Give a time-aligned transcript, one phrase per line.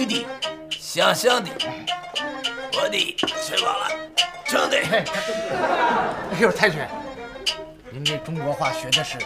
[0.00, 0.26] 女的，
[0.70, 1.50] 香香的，
[2.72, 3.88] 我的吃饱了，
[4.46, 4.78] 撑的。
[4.78, 6.80] 哎呦，太君，
[7.90, 9.18] 您这中国话学的是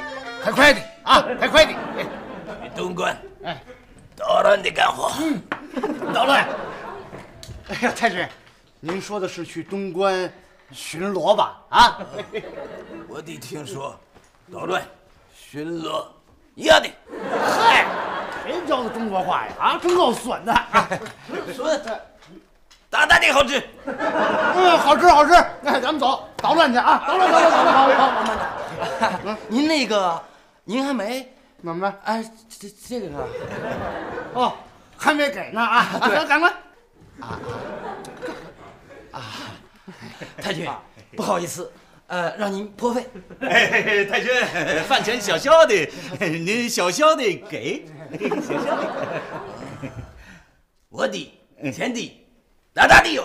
[0.43, 1.73] 快快的啊，快快的。
[2.61, 3.63] 你东关，哎，
[4.17, 5.13] 捣乱的干活。
[5.21, 5.41] 嗯，
[6.13, 6.49] 捣乱。
[7.69, 8.27] 哎呀，太君，
[8.81, 10.33] 您说的是去东关
[10.73, 11.63] 巡逻吧？
[11.69, 12.01] 啊，
[13.07, 13.97] 我得听说，
[14.53, 14.83] 捣乱、
[15.33, 16.05] 巡逻
[16.57, 16.91] 一样的。
[18.75, 19.53] 嗨，谁教的中国话呀？
[19.59, 20.53] 啊，真够损的。
[21.55, 21.81] 损，
[22.91, 23.63] 大大的好吃。
[23.87, 25.33] 嗯，好吃好吃。
[25.63, 27.05] 那咱们走，捣乱去啊！
[27.07, 30.21] 捣乱捣乱捣乱，好，好，慢点嗯，您那个，
[30.65, 31.95] 您还没怎么了？
[32.05, 33.09] 哎，这这个
[34.35, 34.53] 哦，
[34.97, 35.87] 还没给呢啊！
[36.01, 36.53] 赶赶快。
[40.41, 40.69] 太君，
[41.17, 41.71] 不好意思，
[42.09, 43.07] 呃，让您破费。
[43.41, 44.31] 哎，太君，
[44.85, 45.75] 饭钱小小的，
[46.21, 47.87] 您小小的给。
[50.89, 51.33] 我的
[51.73, 52.25] 前的，
[52.73, 53.25] 大大的哟。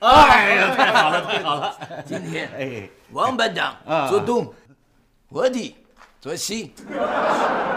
[0.00, 1.76] 哎呀，太好了，太好了！
[2.04, 3.76] 今天哎，王班长
[4.08, 4.52] 做东，
[5.28, 5.76] 我的
[6.20, 6.74] 做西，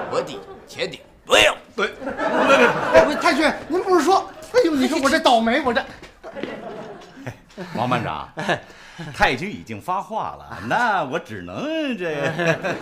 [0.10, 1.56] 我的前的不用。
[1.76, 1.94] 对，
[2.94, 4.28] 哎，太君，您不是说？
[4.54, 5.84] 哎呦，你说我这倒霉， 我这。
[7.76, 8.28] 王班长，
[9.14, 12.20] 太君已经发话了，那我只能这。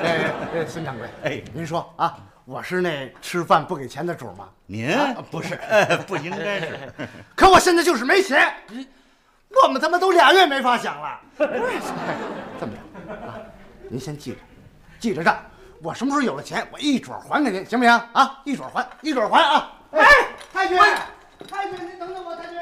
[0.01, 2.17] 哎，哎，孙掌柜，哎，您说啊，
[2.49, 4.49] 我是那吃饭不给钱的主吗？
[4.65, 4.89] 您
[5.29, 5.55] 不是，
[6.07, 6.91] 不应该是。
[7.37, 8.51] 可我现在就是没钱，
[9.63, 11.19] 我们他妈都俩月没法想了。
[11.37, 11.51] 不是，
[12.59, 13.37] 这么着啊，
[13.87, 14.37] 您先记着，
[14.99, 15.37] 记着账，
[15.83, 17.93] 我什么时候有了钱，我一准还给您，行不行？
[18.13, 19.71] 啊，一准还，一准还啊！
[19.91, 20.03] 哎，
[20.51, 20.75] 太君，
[21.47, 22.57] 太君，您等等我，太君，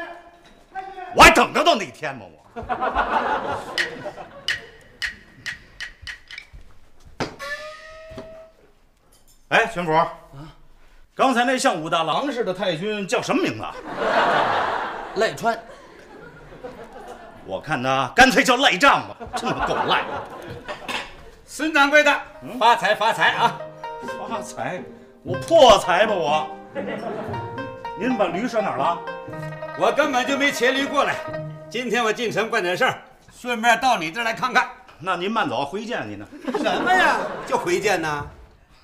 [0.74, 2.26] 太君，我还等得到那天吗？
[2.26, 2.62] 我。
[9.50, 10.12] 哎，全福，啊，
[11.16, 13.64] 刚才那像武大郎似的太君叫什么名字？
[15.16, 15.58] 赖川。
[17.46, 20.04] 我看他干脆叫赖账吧，这么够赖。
[21.46, 22.14] 孙掌柜的，
[22.60, 23.58] 发财发财啊！
[24.30, 24.84] 发财？
[25.24, 26.50] 我破财吧我？
[27.98, 29.00] 您把驴拴哪儿了？
[29.80, 31.16] 我根本就没骑驴过来。
[31.70, 33.02] 今天我进城办点事儿，
[33.34, 34.68] 顺便到你这儿来看看。
[35.00, 36.28] 那您慢走，回见您呢。
[36.58, 37.16] 什么呀？
[37.48, 38.28] 就回见呢？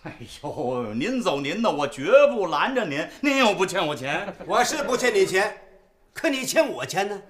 [0.04, 3.08] 哎呦，您走您的，我绝不拦着您。
[3.22, 5.56] 您又不欠我钱，我是不欠你钱，
[6.14, 7.22] 可你欠我钱呢。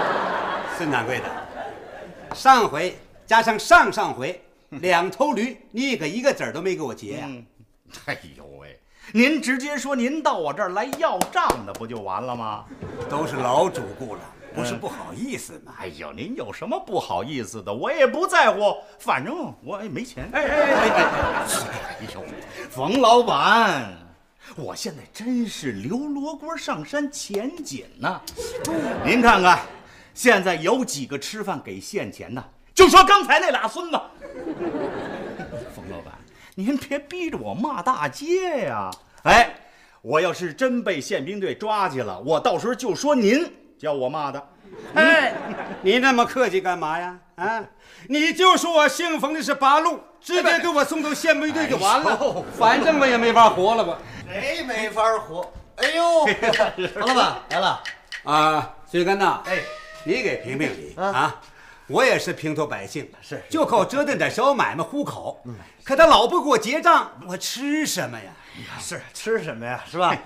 [0.78, 1.24] 孙掌柜的，
[2.34, 2.96] 上回
[3.26, 4.40] 加上上上回，
[4.70, 7.44] 两头驴，你可一个子儿都没给我结呀、嗯
[8.06, 8.80] 哎呦喂，
[9.12, 12.64] 您直接说您到我这儿来要账的，不就完了吗？
[13.10, 14.20] 都是老主顾了，
[14.56, 15.74] 不是不好意思吗？
[15.78, 17.72] 哎呦，您有什么不好意思的？
[17.72, 20.26] 我也不在乎，反正我也没钱。
[20.32, 21.46] 哎哎哎哎哎！
[22.00, 22.24] 哎呦，
[22.70, 23.94] 冯老板，
[24.56, 28.18] 我现在真是刘罗锅上山钱紧呐、
[29.04, 29.60] 您看看，
[30.14, 32.42] 现在有几个吃饭给现钱的？
[32.74, 34.00] 就说刚才那俩孙子。
[35.74, 36.14] 冯老板，
[36.54, 38.90] 您别逼着我骂大街呀！
[39.24, 39.54] 哎，
[40.00, 44.48] 我要是真被宪兵队抓去了，我到时候就说您叫我骂的。
[44.94, 45.32] 哎，
[45.82, 47.18] 你那么客气干嘛呀？
[47.36, 47.64] 啊，
[48.08, 53.98] 你就说我姓冯的是八路，直接给我送到宪兵队就完了，反正我也没法活了吧。
[54.28, 55.52] 谁没法活？
[55.76, 56.24] 哎呦，
[57.00, 57.82] 王老板来了。
[58.24, 59.58] 啊，孙根呐，哎，
[60.04, 61.40] 你给评评理啊！
[61.88, 65.40] 我也是平头百姓，是就靠折腾点小买卖糊口。
[65.84, 68.32] 可他老不给我结账，我吃什么呀？
[68.80, 69.80] 是吃什么呀？
[69.88, 70.16] 是吧？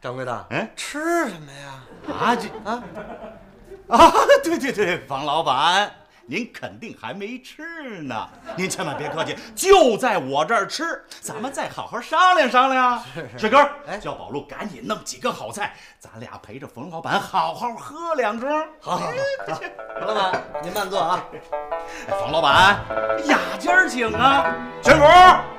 [0.00, 1.82] 掌柜的，嗯吃什么呀？
[2.14, 2.82] 啊，这啊？
[3.88, 4.12] 啊，
[4.44, 5.90] 对对对，王老板，
[6.30, 13.02] 您肯定还没吃呢，您千万别客气，就在我这儿吃，咱们再好好商量商量。
[13.14, 18.46] 是是，水哥，哎叫宝路赶紧弄几个好菜，咱俩陪着冯老板好好喝两盅。
[18.78, 19.60] 好好好，
[19.98, 21.24] 冯老板您慢坐啊。
[21.32, 21.40] 哎
[22.20, 22.78] 冯老板，
[23.24, 24.54] 雅间儿请啊！
[24.82, 25.04] 全福，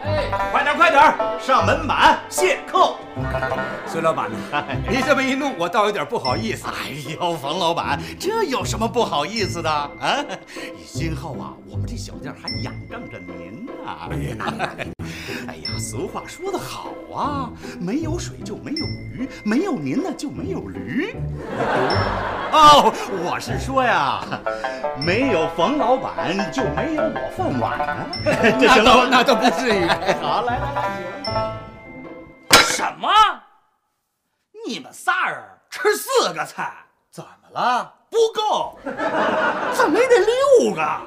[0.03, 1.01] 哎，快点快点，
[1.39, 2.95] 上门板谢客。
[3.87, 6.67] 孙老板呐， 你这么一弄，我倒有点不好意思。
[6.67, 9.89] 哎呦，冯老板，这有什么不好意思的啊？
[10.91, 13.71] 今后啊，我们这小店还仰仗着您呢、
[15.47, 21.15] 哎呀，俗话说得好啊，没有水就没有鱼，没有您呢就没有驴。
[22.51, 22.91] 哦，
[23.23, 24.21] 我是说呀，
[24.97, 28.07] 没有冯老板就没有我饭碗啊。
[28.59, 29.07] 这行了？
[29.09, 29.85] 那倒不至于。
[30.21, 31.57] 好，来来来，
[32.51, 32.59] 请。
[32.59, 33.09] 什么？
[34.67, 36.73] 你们仨人吃四个菜，
[37.11, 37.93] 怎么了？
[38.09, 38.77] 不够，
[39.75, 41.01] 怎么也得六个。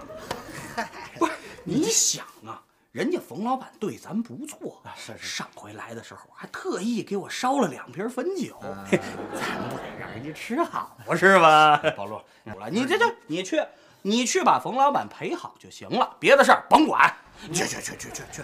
[1.19, 1.32] 不是，
[1.64, 2.62] 你想啊，
[2.93, 8.56] 人家冯老板对咱不错，是是上回来的时候还特意给我烧了两瓶汾酒，
[8.90, 8.99] 嘿
[9.34, 11.81] 咱不得让人家吃好不是吗？
[11.96, 12.25] 保罗，
[12.70, 13.62] 你这这你去，
[14.02, 17.12] 你去把冯老板陪好就行了，别的事儿甭管。
[17.52, 18.43] 去去去去去去。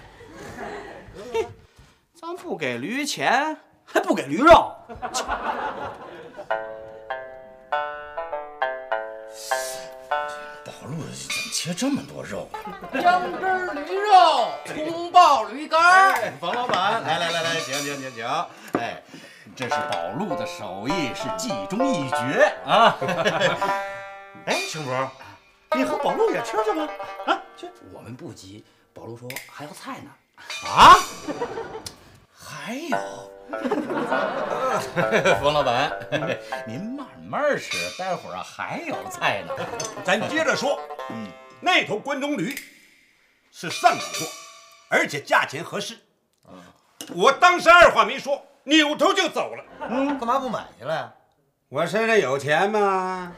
[1.32, 1.46] 嘿，
[2.20, 4.74] 咱不给驴钱，还不给驴肉。
[11.68, 12.48] 切这么多肉？
[12.94, 16.14] 姜汁驴肉，葱爆驴肝。
[16.14, 18.26] 哎，冯老板，来来来来，请请请请，
[18.80, 19.02] 哎，
[19.54, 22.96] 这是宝路的手艺，是技中一绝啊！
[24.46, 25.10] 哎，青伯，
[25.76, 26.88] 你和宝路也吃去吧？
[27.26, 30.10] 啊，去我们不急，宝路说还有菜呢。
[30.66, 30.96] 啊？
[32.32, 32.96] 还有，
[35.38, 35.92] 冯老板，
[36.66, 39.54] 您慢慢吃，待会儿啊还有菜呢。
[40.02, 40.80] 咱接着说，
[41.10, 41.27] 嗯，
[41.60, 42.54] 那头关东驴
[43.50, 44.26] 是上等货，
[44.88, 45.98] 而且价钱合适。
[47.14, 49.64] 我当时二话没说，扭头就走了。
[49.88, 51.14] 嗯干嘛不买去了呀？
[51.68, 53.32] 我身上有钱吗？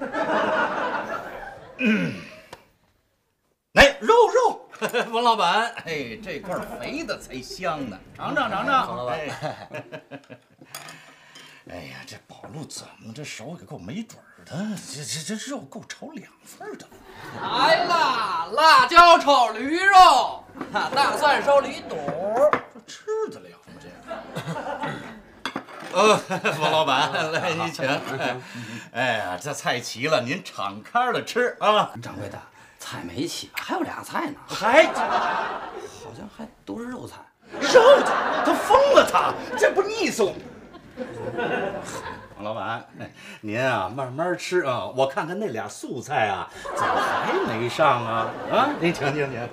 [3.72, 4.68] 来肉肉，
[5.12, 8.88] 王老板，哎，这块肥的才香呢，尝尝尝尝。
[8.88, 9.68] 王老板哎，
[11.70, 14.76] 哎呀，这宝路怎么这手也够没准儿的？
[14.92, 16.86] 这这这肉够炒两份儿的。
[17.40, 21.96] 来啦，辣椒炒驴肉，大蒜烧驴肚。
[22.74, 23.72] 这吃得了吗？
[23.80, 23.88] 这
[25.92, 25.92] 个？
[25.92, 26.20] 呃，
[26.60, 27.88] 王老板，来您请。
[28.92, 31.92] 哎呀，这菜齐了，您敞开了吃啊。
[32.02, 32.38] 掌柜的，
[32.78, 33.60] 菜没齐吧？
[33.62, 37.16] 还有俩菜呢，还 好像还都是肉菜。
[37.52, 40.40] 肉菜，他疯了他，这不腻死我们。
[42.42, 42.84] 老板，
[43.42, 48.28] 您啊慢慢吃啊，我看看那俩素菜啊，怎么还没上啊？
[48.50, 49.48] 啊，您请请请。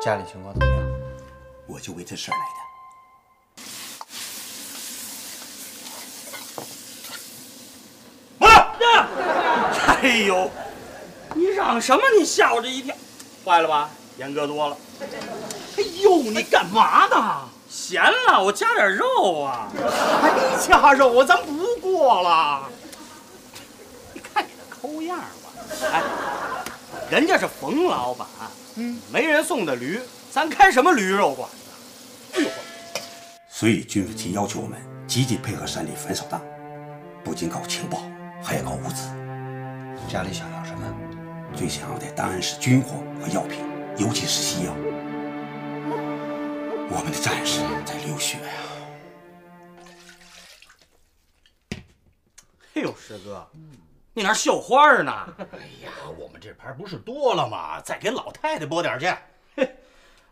[0.00, 0.86] 家里情况怎么样？
[1.66, 2.66] 我就为这事儿来的。
[10.02, 10.50] 哎呦，
[11.36, 12.02] 你嚷什么？
[12.18, 12.96] 你吓我这一跳，
[13.44, 13.90] 坏了吧？
[14.16, 14.76] 严格多了。
[15.76, 17.48] 哎呦，你干嘛呢？
[17.68, 19.68] 咸了，我加点肉啊。
[20.22, 20.30] 还
[20.66, 21.24] 加肉啊？
[21.24, 22.62] 咱不过了。
[24.14, 25.50] 你看你那抠样吧。
[25.92, 26.02] 哎，
[27.10, 28.26] 人家是冯老板，
[28.76, 30.00] 嗯，没人送的驴，
[30.30, 32.38] 咱开什么驴肉馆子？
[32.38, 32.48] 哎呦，
[33.50, 36.40] 所以军委提要求我们积极配合山里反扫荡，
[37.22, 37.98] 不仅搞情报，
[38.42, 39.08] 还要搞物资。
[40.10, 40.86] 家里想要什么？
[41.54, 43.64] 最想要的当然是军火和药品，
[43.96, 44.72] 尤其是西药。
[46.88, 48.52] 我们的战士在流血呀、
[52.74, 53.48] 哎呦，师哥，
[54.12, 55.12] 你那儿绣花呢？
[55.38, 57.80] 哎呀，我们这盘不是多了吗？
[57.80, 59.12] 再给老太太拨点去。
[59.56, 59.76] 嘿，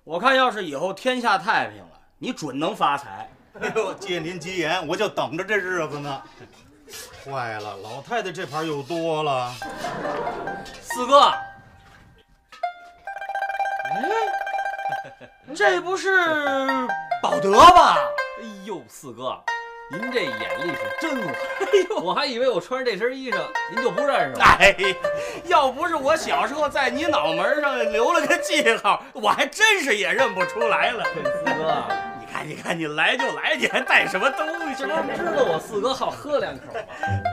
[0.05, 3.31] 我看要是以后天下太平了，你准能发财。
[3.61, 6.23] 哎呦，借您吉言，我就等着这日子呢。
[7.25, 9.53] 坏了，老太太这盘又多了。
[10.81, 11.33] 四哥，
[15.55, 16.11] 这不是
[17.23, 17.97] 保德吧？
[18.41, 19.41] 哎呦，四哥，
[19.91, 21.31] 您这眼力是真好。
[21.61, 23.39] 哎呦，我还以为我穿着这身衣裳
[23.75, 24.45] 您就不认识了。
[24.45, 24.75] 哎，
[25.45, 31.05] 要不是我小时候在你脑门上留了个记号，我还真是也认不出来了。
[31.15, 32.14] 四哥，你
[32.45, 34.85] 看，你看，你来就来，你还带什么东西？
[34.85, 36.81] 这不知道我四哥好喝两口吗？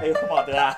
[0.01, 0.75] 哎呦，宝德啊，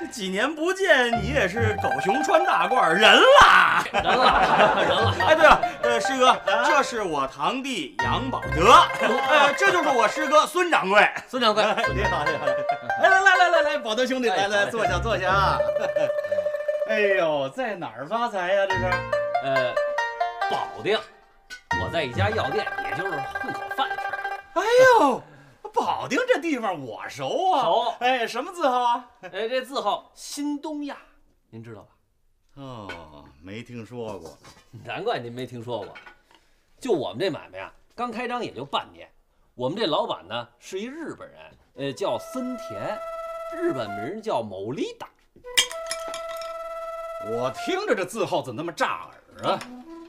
[0.00, 3.02] 这几年不见，你也是狗熊穿大褂，人
[3.40, 5.14] 啦，人啦，人啦。
[5.26, 8.72] 哎，对了，呃，师哥，这是我堂弟杨宝德，
[9.28, 11.06] 呃，这就是我师哥孙掌柜。
[11.28, 11.62] 孙掌柜，
[11.94, 12.46] 你好，你好，
[13.02, 15.58] 来来来来来来，宝德兄弟，来来坐下坐下啊。
[16.88, 18.66] 哎呦，在哪儿发财呀？
[18.68, 18.84] 这是？
[19.44, 19.74] 呃，
[20.50, 20.98] 保定，
[21.82, 24.04] 我在一家药店，也就是混口饭吃。
[24.52, 24.62] 哎
[25.00, 25.22] 呦，
[25.72, 27.62] 保定这地方我熟啊。
[27.62, 29.10] 熟哎，什么字号啊？
[29.22, 30.98] 哎，这字号新东亚，
[31.48, 31.88] 您知道吧？
[32.56, 34.36] 哦，没听说过。
[34.84, 35.88] 难怪您没听说过。
[36.78, 39.10] 就我们这买卖啊，刚开张也就半年。
[39.54, 41.40] 我们这老板呢是一日本人，
[41.76, 42.98] 呃，叫森田，
[43.56, 45.08] 日本名叫某利达。
[47.24, 49.08] 我听着这字号怎么那么炸
[49.40, 49.58] 耳啊？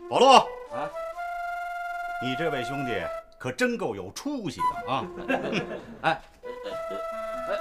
[0.09, 0.35] 保罗
[0.73, 0.89] 啊，
[2.23, 3.03] 你这位兄弟
[3.37, 5.05] 可真够有出息的啊！
[5.27, 5.41] 哎哎
[6.03, 6.15] 哎
[7.49, 7.59] 哎，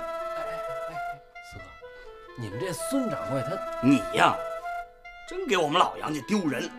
[1.51, 1.65] 四哥，
[2.39, 4.37] 你们这孙掌柜他你呀，
[5.29, 6.71] 真给我们老杨家丢人。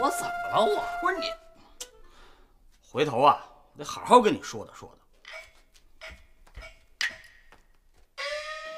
[0.00, 0.82] 我怎么了我？
[1.02, 1.26] 不是你，
[2.90, 4.94] 回头啊，我得好好跟你说道说道。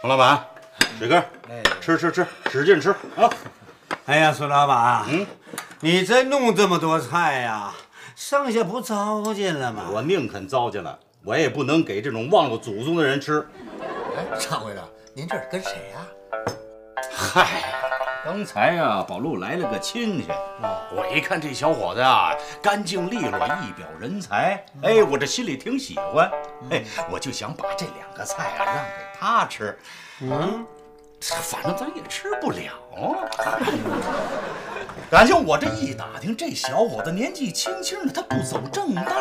[0.03, 0.45] 王老板，
[0.99, 1.25] 水根，
[1.81, 3.31] 吃吃吃，使劲吃啊！
[4.07, 5.25] 哎呀，孙老板，嗯，
[5.85, 7.75] 你真弄这么多菜呀？
[8.15, 9.91] 剩下不糟践了吗？
[9.93, 13.45] 我宁肯糟践了，我也不能给这种忘了祖宗的人吃。
[14.17, 16.07] 哎，常会长，您这是跟谁呀？
[17.13, 17.65] 嗨，
[18.25, 20.29] 刚才呀，宝路来了个亲戚，
[20.95, 26.31] 我一看这小伙子啊，干净利落，一表人才，哎，我这心里挺喜欢，
[26.71, 29.77] 哎，我就想把这两个菜啊让给他吃，
[30.21, 30.65] 嗯，
[31.21, 32.71] 反正咱也吃不了。
[35.13, 39.13] 感情我这一打听，这小伙子年纪轻轻的，他不走正道。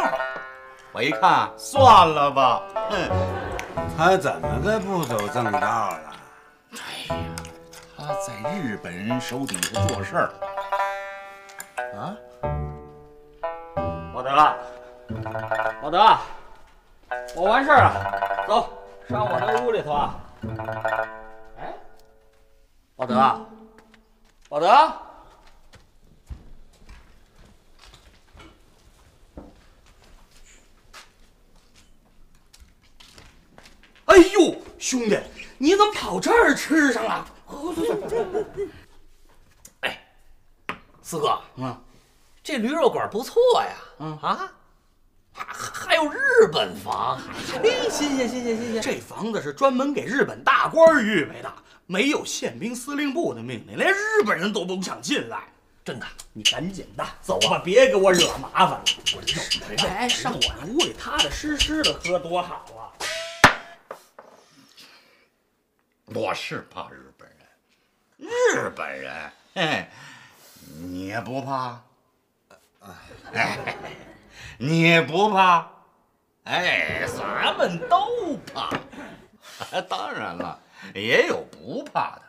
[0.94, 3.10] 我一看，算了吧，哼，
[3.98, 6.14] 他怎么个不走正道了？
[6.72, 7.16] 哎呀，
[7.98, 10.32] 他在日本人手底下做事儿。
[11.98, 12.16] 啊，
[14.14, 14.30] 老德，
[15.82, 16.18] 老德，
[17.36, 18.70] 我完事儿了，走
[19.10, 20.16] 上我那屋里头啊。
[21.60, 21.74] 哎，
[22.96, 23.46] 老德，
[24.52, 24.94] 老德，
[34.12, 35.18] 哎呦，兄弟，
[35.58, 37.26] 你怎么跑这儿吃上了？
[39.80, 40.06] 哎，
[41.02, 41.82] 四哥，嗯，
[42.44, 44.52] 这驴肉馆不错呀，嗯啊，
[45.32, 46.20] 还还有日
[46.52, 47.22] 本房，
[47.64, 48.82] 哎，新鲜新鲜新鲜。
[48.82, 51.50] 这房子是专门给日本大官儿预备的，
[51.86, 55.44] 没有宪兵司令部的命令，连日本人都不想进来。
[55.86, 58.84] 真的，你赶紧的走吧，别给我惹麻烦了。
[59.16, 59.22] 我
[59.88, 62.81] 哎，上我那屋里踏踏实实的喝多好啊！
[66.14, 69.88] 我是怕日本人，日本人，嘿，
[70.78, 71.82] 你也不怕？
[73.32, 73.78] 哎，
[74.60, 75.72] 你也不怕？
[76.44, 78.70] 哎，咱们都怕。
[79.88, 80.60] 当然了，
[80.94, 82.24] 也有不怕的，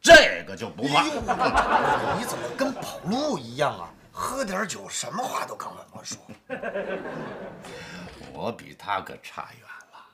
[0.00, 1.02] 这个就不怕。
[1.02, 3.90] 你怎么跟跑路一样啊？
[4.12, 6.16] 喝点酒，什么话都敢跟我说。
[8.32, 9.62] 我比他可差远
[9.92, 10.06] 了，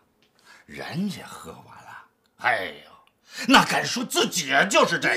[0.64, 1.75] 人家喝完了，
[2.38, 2.90] 哎呦，
[3.48, 5.08] 那敢说自己就是这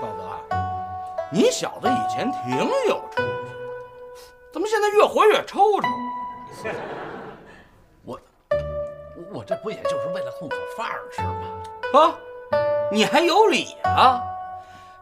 [0.00, 0.38] 道德，
[1.30, 2.72] 你小子以前挺有出
[3.16, 3.22] 息，
[4.52, 5.88] 怎么现在越活越抽抽？
[8.02, 8.20] 我
[9.32, 11.62] 我这不也就是为了混口饭吃吗？
[11.94, 12.18] 啊，
[12.90, 14.20] 你还有理啊？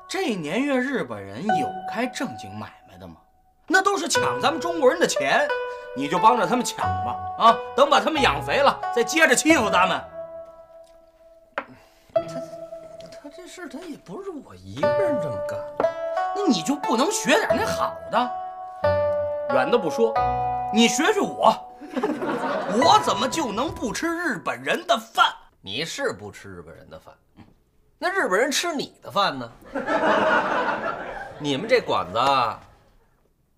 [0.06, 3.16] 这年月日本人有开正经买卖的吗？
[3.66, 5.49] 那都是抢咱们中国人的钱，
[5.97, 7.57] 你就帮着他们抢吧啊！
[7.75, 10.05] 等把他们养肥了，再接着欺负咱们。
[12.15, 12.23] 他
[13.23, 15.59] 他这事他也不是我一个人这么干。
[16.35, 18.31] 那你就不能学点那好的？
[19.55, 20.12] 远的不说，
[20.75, 21.55] 你学学我，
[22.76, 25.33] 我怎么就能不吃日本人的饭？
[25.62, 27.15] 你是不吃日本人的饭，
[27.99, 29.50] 那日本人吃你的饭呢？
[31.41, 32.19] 你们这馆子，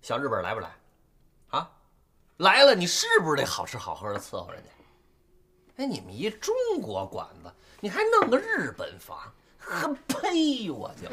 [0.01, 0.69] 小日本来不来？
[2.39, 4.69] 来了，你是不是得好吃好喝的伺候人家？
[5.77, 10.69] 哎，你们一中国馆子，你还弄个日本房，呵呸！
[10.69, 11.09] 我就，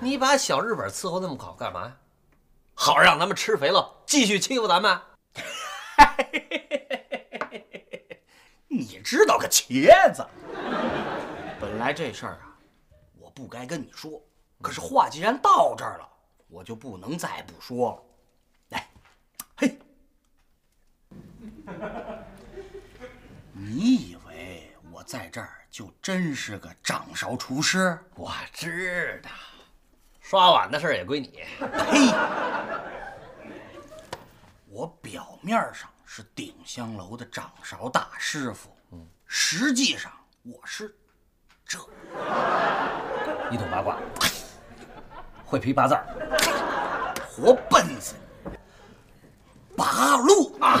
[0.00, 1.96] 你把小日本伺候那么好干嘛呀？
[2.74, 5.00] 好让咱们吃肥了，继续欺负咱们？
[8.68, 10.24] 你知道个茄子！
[11.60, 12.56] 本来这事儿啊，
[13.18, 14.22] 我不该跟你说，
[14.62, 16.08] 可是话既然到这儿了，
[16.48, 18.02] 我就不能再不说了。
[18.68, 18.88] 来，
[19.56, 19.76] 嘿，
[23.52, 27.98] 你以为我在这儿就真是个掌勺厨师？
[28.14, 29.30] 我知道，
[30.20, 31.42] 刷碗的事儿也归你。
[31.58, 32.12] 呸！
[34.68, 40.94] 我表面上是鼎香楼的掌勺大师傅，嗯实际上我是
[41.64, 41.78] 这
[43.50, 43.98] 一懂八卦，
[45.44, 46.04] 会批八字儿，
[47.26, 48.25] 活笨死你！
[49.76, 50.80] 八路啊！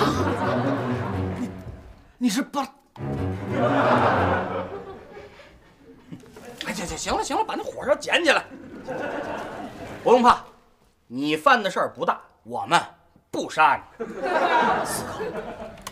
[1.38, 1.50] 你
[2.18, 2.62] 你是八？
[6.66, 8.44] 哎，行行行了行了，把那火烧捡起来。
[10.02, 10.42] 不用怕，
[11.06, 12.80] 你犯的事儿不大，我们
[13.30, 13.82] 不杀你。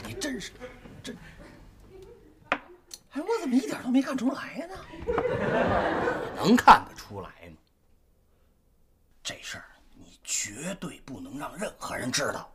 [0.06, 0.52] 你真是
[1.02, 1.16] 真……
[2.50, 4.74] 哎，我怎么一点都没看出来呢？
[6.36, 7.56] 能看得出来吗？
[9.22, 12.50] 这事儿你绝对不能让任何人知道，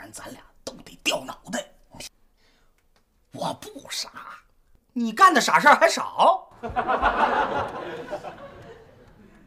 [0.00, 1.64] 然咱俩都得掉脑袋。
[3.32, 4.10] 我不傻，
[4.94, 6.48] 你干的傻事儿还少。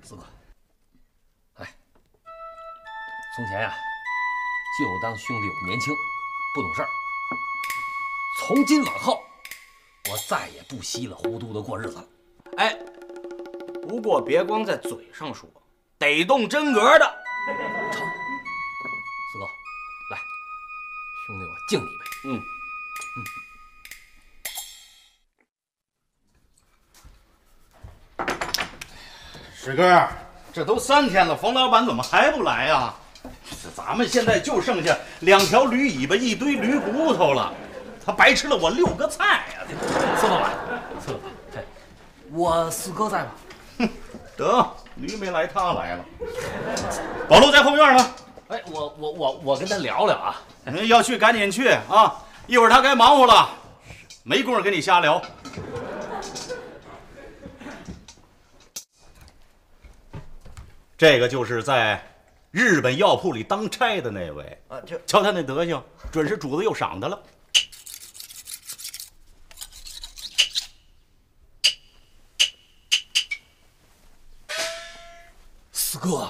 [0.03, 0.23] 四哥，
[1.55, 1.75] 哎，
[3.35, 3.73] 从前呀，
[4.79, 5.93] 就当兄弟我年轻，
[6.53, 6.87] 不懂事儿。
[8.39, 9.23] 从今往后，
[10.11, 12.05] 我再也不稀里糊涂的过日子了。
[12.57, 12.77] 哎，
[13.87, 15.49] 不过别光在嘴上说，
[15.97, 17.23] 得动真格的。
[21.69, 22.03] 敬你一杯。
[22.29, 22.41] 嗯。
[29.55, 30.07] 水哥，
[30.51, 32.93] 这都三天了，冯老板怎么还不来呀？
[33.61, 37.53] 这咱们现在就剩下两条驴尾巴、一堆驴骨头了，
[38.05, 39.63] 他白吃了我六个菜呀！
[40.19, 40.51] 四老板，
[40.99, 41.63] 四老板，哎，
[42.31, 43.31] 我四哥在吗？
[43.77, 43.89] 哼，
[44.35, 46.05] 得，驴没来，他来了。
[47.29, 48.15] 宝路在后院呢。
[48.53, 50.39] 哎，我我我我跟他聊聊啊。
[50.87, 52.23] 要去赶紧去啊！
[52.45, 53.49] 一会儿他该忙活了，
[54.21, 55.19] 没工夫跟你瞎聊。
[60.95, 61.99] 这个就是在
[62.51, 67.19] 日本药铺里当差的那位啊，就瞧他那德行，准是主子又赏他了。
[76.03, 76.27] 哥，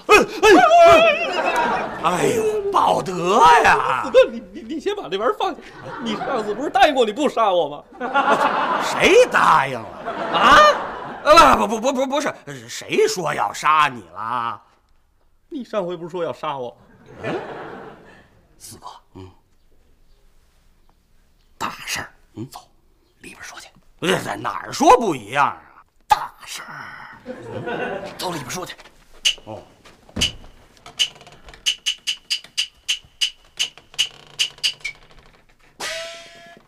[2.03, 4.03] 哎哎呦，保德呀！
[4.05, 5.57] 四哥，你你你先把这玩意儿放下。
[6.03, 7.83] 你上次不是答应过你不杀我吗？
[8.85, 9.87] 谁答应了？
[10.31, 10.59] 啊？
[11.23, 12.31] 呃，不不不不不是，
[12.69, 14.61] 谁说要杀你了？
[15.49, 16.77] 你上回不是说要杀我？
[17.23, 17.33] 嗯，
[18.59, 19.27] 四哥，嗯，
[21.57, 22.59] 大事儿，嗯，走，
[23.21, 23.69] 里边说去。
[24.01, 25.81] 这在哪儿说不一样啊？
[26.07, 27.17] 大事儿，
[28.19, 28.75] 走里边说去。
[29.45, 29.63] 哦。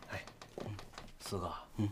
[0.09, 0.23] 哎，
[1.19, 1.89] 四哥，嗯，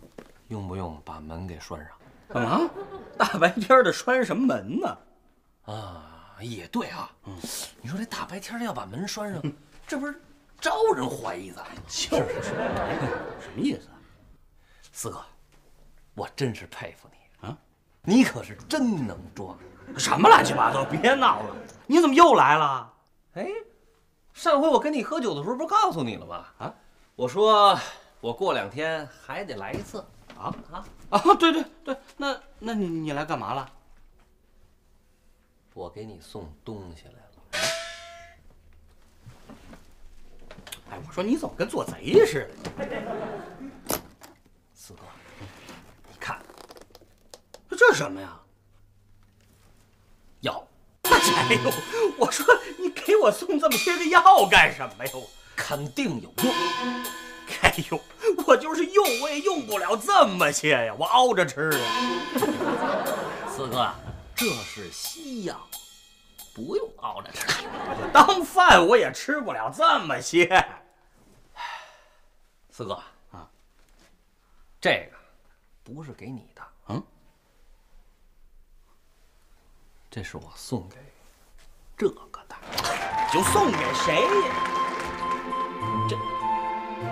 [0.47, 1.87] 用不用把门给拴上？
[2.29, 2.69] 干嘛？
[3.17, 4.97] 大白天的拴什么门呢？
[5.65, 7.11] 啊，也对啊。
[7.25, 7.37] 嗯，
[7.81, 9.41] 你说这大白天的要把门拴上，
[9.87, 10.21] 这不是
[10.59, 11.65] 招人怀疑咱？
[11.87, 13.89] 就是什么意思？
[14.91, 15.23] 四哥，
[16.15, 17.57] 我真是佩服你啊！
[18.01, 19.57] 你可是真能装。
[19.97, 20.83] 什么乱七八糟！
[20.85, 21.55] 别闹了！
[21.87, 22.93] 你怎么又来了？
[23.33, 23.47] 哎，
[24.33, 26.45] 上回我跟你喝酒的时候不是告诉你了吗？
[26.57, 26.73] 啊，
[27.15, 27.77] 我说
[28.21, 30.03] 我过两天还得来一次。
[30.35, 31.21] 啊啊啊！
[31.35, 33.71] 对对对，那那你你来干嘛了？
[35.73, 37.59] 我给你送东西来了。
[40.89, 42.87] 哎，我说你怎么跟做贼似的？
[44.73, 45.01] 四哥，
[46.09, 46.41] 你看，
[47.69, 48.39] 这是什么呀？
[50.41, 50.67] 药。
[51.49, 51.71] 哎呦，
[52.17, 52.45] 我说
[52.77, 55.11] 你给我送这么些个药干什么呀？
[55.55, 56.53] 肯定有用。
[57.61, 58.01] 哎呦，
[58.47, 61.79] 我就是用，我也用不了这么些呀，我熬着吃啊。
[63.55, 63.93] 四哥，
[64.35, 65.67] 这是西药，
[66.55, 67.63] 不用熬着吃。
[68.11, 70.47] 当饭我也吃不了这么些。
[72.71, 72.93] 四哥
[73.31, 73.47] 啊，
[74.81, 75.17] 这个
[75.83, 77.03] 不是给你的，嗯，
[80.09, 80.95] 这是我送给
[81.97, 82.55] 这个的。
[83.31, 84.53] 就送给谁呀？
[86.09, 86.17] 这。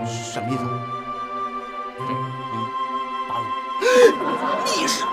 [0.05, 0.63] 什么意思？
[0.63, 2.09] 这，嗯，
[3.27, 3.45] 八路，
[4.65, 5.03] 你是，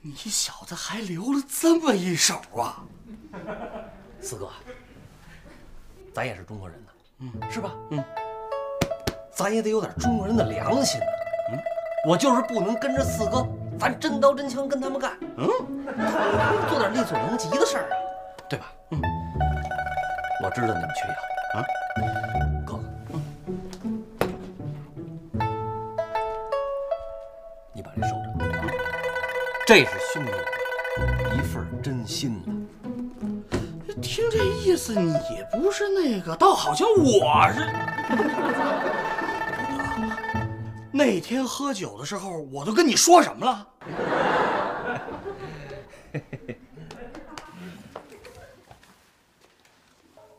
[0.00, 2.82] 你小子还留了这么一手啊！
[4.20, 4.50] 四哥，
[6.12, 6.90] 咱也是中国人呢，
[7.20, 7.72] 嗯，是吧？
[7.90, 8.02] 嗯，
[9.32, 11.06] 咱也得有点中国人的良心呢。
[11.52, 11.58] 嗯，
[12.08, 13.46] 我就是不能跟着四哥，
[13.78, 15.12] 咱真刀真枪跟他们干。
[15.36, 15.48] 嗯，
[16.68, 17.94] 做点力所能及的事儿啊，
[18.48, 18.66] 对吧？
[18.90, 19.00] 嗯。
[20.42, 21.14] 我知道你们缺药
[21.54, 21.64] 啊，
[22.64, 23.18] 哥哥，
[27.72, 28.44] 你把这收着，
[29.66, 30.30] 这是兄弟
[31.36, 32.52] 一份真心呐。
[34.00, 35.12] 听这意思，你
[35.60, 37.60] 不是那个，倒好像我是。
[40.98, 43.68] 那天喝酒的时候，我都跟你说什么了？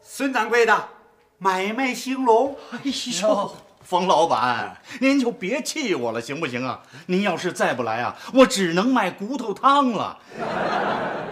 [0.03, 0.89] 孙掌柜的，
[1.37, 2.57] 买卖兴隆。
[2.71, 2.79] 哎
[3.21, 6.81] 呦，冯老板，您就别气我了，行不行啊？
[7.05, 10.19] 您要是再不来啊，我只能卖骨头汤了。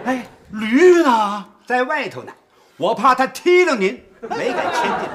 [0.05, 1.45] 哎，驴呢？
[1.65, 2.31] 在外头呢。
[2.77, 5.09] 我怕他踢了您，没敢牵进。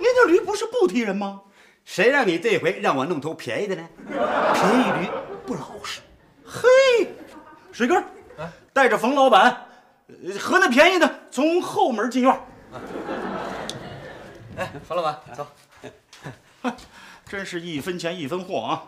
[0.00, 1.42] 您这驴不是不踢人吗？
[1.84, 3.88] 谁让你这回让我弄头便宜的呢？
[4.54, 5.10] 便宜驴
[5.46, 6.00] 不老实。
[6.44, 6.68] 嘿，
[7.72, 8.04] 水根，
[8.72, 9.66] 带着冯老板，
[10.38, 12.40] 和那便宜的从后门进院。
[14.56, 15.46] 哎，冯老板，走。
[17.26, 18.84] 真是一分钱一分货啊！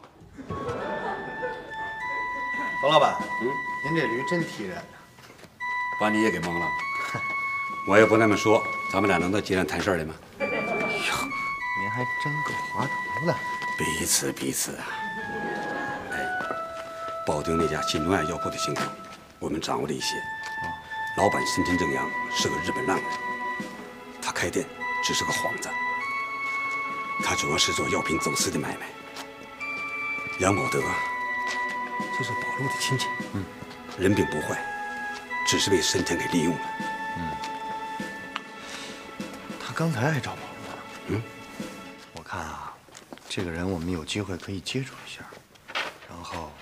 [2.82, 3.48] 冯老板，嗯，
[3.86, 4.76] 您这驴真踢人。
[5.98, 6.66] 把你也给蒙了。
[7.88, 10.14] 我也不那么说，咱们俩能到街上谈事儿来吗？
[11.94, 12.88] 您还真够滑
[13.20, 13.34] 头的。
[13.78, 14.84] 彼此彼此啊。
[16.10, 16.18] 哎，
[17.24, 18.88] 保定那家新农爱药铺的情况，
[19.38, 20.16] 我们掌握了一些。
[21.16, 23.04] 老板深沉正阳是个日本浪人，
[24.20, 24.66] 他开店
[25.04, 25.68] 只是个幌子，
[27.22, 28.86] 他主要是做药品走私的买卖。
[30.40, 30.80] 杨保德
[32.18, 33.44] 就是宝路的亲戚，嗯，
[33.96, 34.60] 人并不坏，
[35.46, 36.60] 只是被深田给利用了。
[37.18, 37.30] 嗯
[39.64, 40.53] 他刚才还找我
[43.34, 45.24] 这个人我们有机会可以接触一下，
[46.08, 46.52] 然后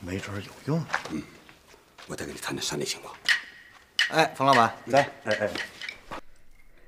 [0.00, 0.82] 没准有用。
[1.10, 1.22] 嗯
[2.06, 3.14] 我再跟你谈谈山里情况。
[4.08, 5.50] 哎，冯老板，来，哎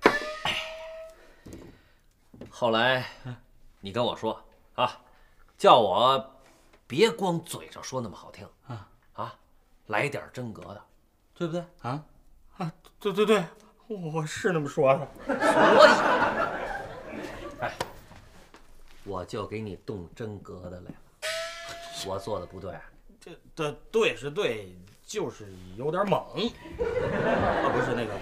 [0.03, 0.55] 哎，
[2.49, 3.05] 后来，
[3.81, 4.43] 你跟我说
[4.77, 4.99] 啊，
[5.59, 6.41] 叫我
[6.87, 9.35] 别光嘴上说那么好听啊啊，
[9.89, 10.83] 来点真格的，
[11.35, 11.63] 对不对？
[11.83, 12.03] 啊
[12.57, 13.45] 啊，对对对，
[13.89, 15.07] 我是那么说的。
[15.27, 15.35] 所
[15.87, 15.91] 以，
[17.61, 17.71] 哎，
[19.09, 20.97] 我就给你动真格的来了。
[22.07, 22.79] 我做的不对，
[23.19, 26.21] 这的对是对，就是有点猛。
[26.21, 28.21] 啊，不是那个，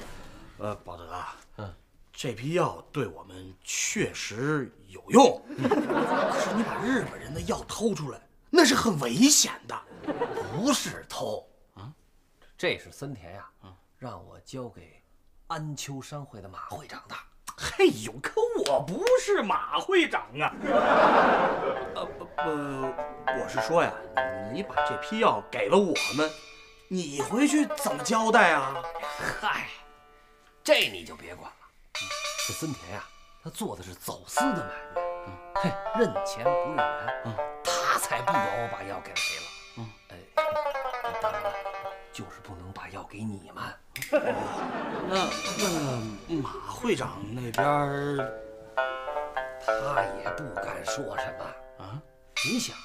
[0.59, 1.75] 呃，宝德啊，嗯，
[2.13, 9.77] 这批药对我们确实有用，可是你把日本人的药偷出来，那是很危险的。
[10.55, 11.45] 不是偷
[11.75, 11.93] 啊，
[12.57, 13.51] 这是森田呀，
[13.99, 15.03] 让我交给
[15.49, 17.15] 安丘商会的马会长的。
[17.59, 18.35] 嘿呦，可
[18.67, 20.53] 我不是马会长啊！
[21.95, 22.95] 呃不呃，
[23.29, 23.91] 我是说呀，
[24.53, 26.31] 你把这批药给了我们，
[26.89, 28.75] 你回去怎么交代啊？
[29.41, 29.69] 嗨，
[30.63, 31.57] 这你就别管了。
[32.47, 33.03] 这森田呀，
[33.43, 35.03] 他做的是走私的买卖，
[35.55, 39.47] 嘿，认钱不认人，他才不管我把药给了谁了。
[39.79, 40.17] 嗯，哎，
[41.23, 41.51] 当然了，
[42.13, 43.65] 就是不能把药给你们。
[45.09, 45.31] 那
[46.29, 47.55] 那马会长那边
[49.65, 52.03] 他也不敢说什么啊。
[52.45, 52.83] 你想啊，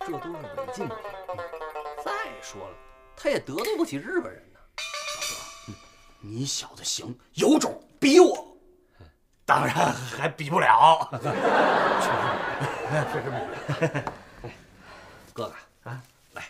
[0.00, 0.96] 这都是违禁品。
[2.04, 2.76] 再说了，
[3.16, 4.58] 他也得罪不起日本人呢。
[5.68, 5.78] 老哥
[6.20, 8.56] 你小子行，有种比我，
[9.44, 11.08] 当然还比不了。
[15.34, 15.54] 哥哥
[15.90, 16.44] 啊，来，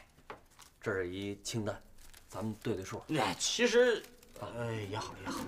[0.80, 1.82] 这是一清单，
[2.28, 3.02] 咱们对对数。
[3.18, 4.02] 哎，其实，
[4.40, 4.46] 哎，
[4.90, 5.38] 也好也好。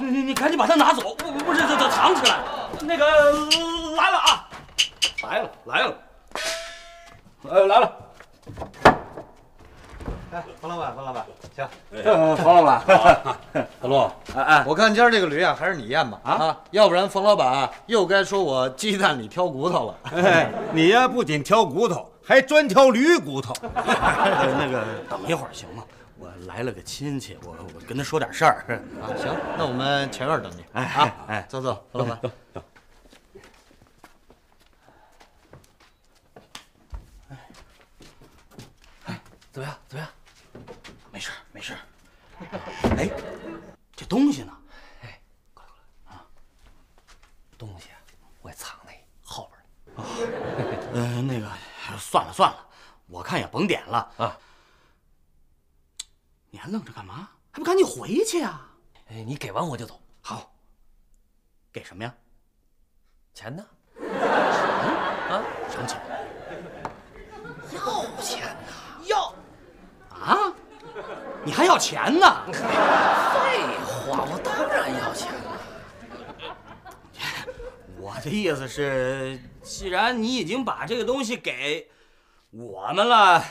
[0.00, 2.38] 你你你赶紧把它拿走，不不不是，这这藏起来。
[2.82, 3.32] 那个
[3.96, 4.48] 来了啊，
[5.22, 5.94] 来了来了，
[7.50, 7.96] 哎来了。
[10.30, 11.26] 哎，冯老板，冯老板，
[11.56, 11.66] 行。
[12.04, 12.82] 呃，冯老板，
[13.80, 14.00] 小陆，
[14.36, 19.98] 哎哎，我看今儿这个驴啊，还是你验吧啊，要不然冯老板啊又该说我鸡蛋里挑骨头了。
[20.12, 23.54] 哎，你呀不仅挑骨头，还专挑驴骨头。
[23.64, 25.82] 那个等一会儿行吗？
[26.18, 28.82] 我来了个亲戚，我我跟他说点事儿。
[29.00, 30.62] 啊，行，那我们前院等你。
[30.74, 32.18] 哎啊，哎走走，老板。
[32.20, 32.62] 走走。
[39.06, 39.18] 哎
[39.50, 39.74] 怎么样？
[39.88, 40.10] 怎么样？
[41.10, 41.72] 没事没事。
[42.98, 43.08] 哎，
[43.96, 44.52] 这东西呢？
[45.02, 45.18] 哎，
[45.54, 46.26] 过来过来啊！
[47.56, 47.88] 东西
[48.42, 48.92] 我也藏那
[49.24, 50.04] 后边呢。
[50.92, 51.48] 呃，那个
[52.10, 52.66] 算了算了，
[53.06, 54.38] 我看也甭点了啊。
[56.48, 57.28] 你还愣着干嘛？
[57.50, 58.66] 还不赶紧回去啊？
[59.10, 60.00] 哎，你给完我就走。
[60.22, 60.54] 好。
[61.70, 62.14] 给什么呀？
[63.34, 63.62] 钱呢？
[65.28, 65.44] 啊？
[65.68, 66.00] 什么钱？
[67.74, 69.04] 要钱呐！
[69.04, 69.34] 要
[70.08, 70.50] 啊？
[71.44, 72.46] 你还要钱呢？
[72.46, 72.58] 废
[73.84, 75.52] 话，我当然要钱了。
[78.00, 81.90] 我的意思是，既然你已经把这个东西给
[82.50, 83.44] 我们了，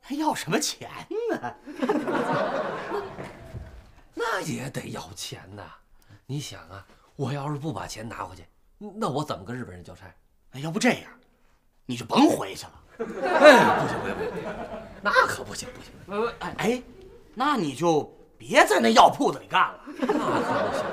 [0.00, 0.88] 还要什么钱
[1.30, 1.54] 呢？
[4.14, 5.62] 那也得要钱呐！
[6.26, 6.84] 你想啊，
[7.16, 8.44] 我要是不把钱拿回去，
[8.78, 10.06] 那我怎么跟日本人交差？
[10.52, 11.10] 那要不这样，
[11.84, 12.72] 你就甭回去了。
[13.00, 13.04] 哎，
[13.82, 14.42] 不行不行不行，
[15.02, 15.92] 那可不行不行！
[16.08, 16.82] 呃，哎哎，
[17.34, 18.02] 那你就
[18.38, 19.80] 别在那药铺子里干了。
[19.98, 20.84] 那可不行，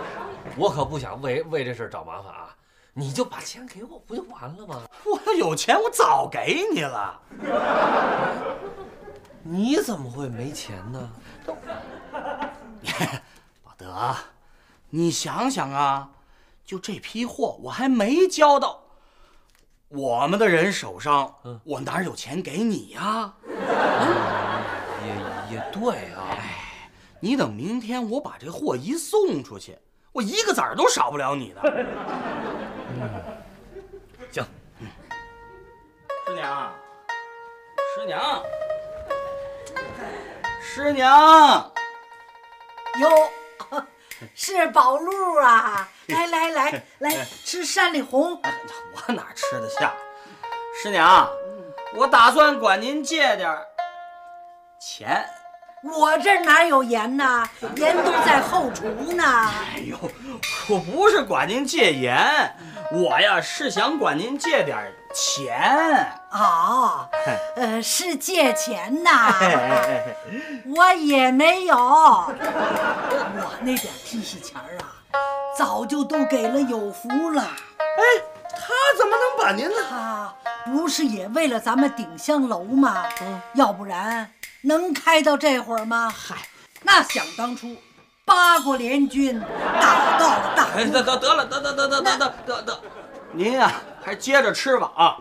[0.58, 2.57] 我可不想为为这事找麻烦啊！
[3.00, 4.82] 你就把钱给我，不就完了吗？
[5.06, 7.22] 我要有钱，我早给你了。
[9.44, 11.12] 你怎么会没钱呢？
[13.64, 14.16] 老德，
[14.90, 16.10] 你想想啊，
[16.66, 18.82] 就这批货，我还没交到
[19.90, 23.32] 我们的人手上，我哪有钱给你呀？
[25.06, 26.26] 也也对啊。
[26.32, 29.78] 哎，你等明天我把这货一送出去，
[30.14, 31.62] 我一个子儿都少不了你的。
[34.32, 34.46] 行，
[36.26, 36.74] 师娘，
[37.96, 38.44] 师娘，
[40.62, 41.72] 师娘，
[43.00, 43.32] 哟，
[44.34, 45.88] 是宝路啊！
[46.08, 48.42] 来来来来，吃山里红。
[48.94, 49.94] 我哪吃得下？
[50.82, 51.30] 师娘，
[51.96, 53.66] 我打算管您借点儿
[54.80, 55.28] 钱。
[55.84, 57.48] 我这哪有盐呢？
[57.76, 59.24] 盐都在后厨呢。
[59.24, 59.98] 哎呦，
[60.70, 62.18] 我不是管您借盐，
[62.92, 64.78] 我呀是想管您借点
[65.14, 66.12] 钱。
[66.32, 67.08] 哦，
[67.56, 69.34] 呃，是借钱呐。
[70.76, 74.90] 我也没有，我那点提息钱儿啊，
[75.58, 77.42] 早就都给了有福了。
[77.42, 78.04] 哎，
[78.52, 79.76] 他怎么能把您呢？
[79.90, 80.34] 他
[80.66, 83.06] 不是也为了咱们鼎香楼吗？
[83.54, 84.30] 要不然
[84.62, 86.14] 能开到这会儿吗？
[86.16, 86.36] 嗨，
[86.84, 87.76] 那想当初，
[88.26, 92.82] 八国联军打到了大哎，得得得了，得得得得得得得得，
[93.32, 93.72] 您呀
[94.04, 95.18] 还接着吃吧啊！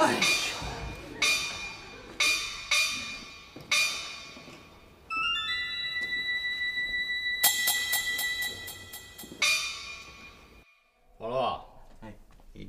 [0.00, 0.14] 哎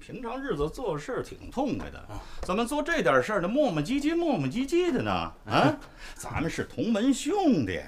[0.09, 2.03] 平常日子做事挺痛快的，
[2.41, 5.11] 怎么做这点事儿呢磨磨唧唧、磨磨唧唧的呢？
[5.45, 5.77] 啊，
[6.15, 7.79] 咱们是同门兄弟，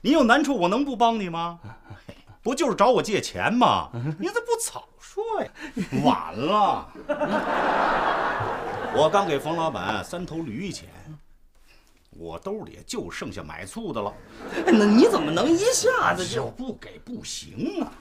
[0.00, 1.60] 你有难处我能不帮你吗？
[2.42, 3.90] 不就是找我借钱吗？
[4.18, 5.48] 你怎么不早说呀？
[6.02, 6.92] 晚了，
[8.96, 10.88] 我刚给冯老板三头驴钱，
[12.10, 14.12] 我兜里就剩下买醋的了。
[14.66, 16.50] 那你怎么能一下子就就？
[16.50, 17.92] 不给不行啊！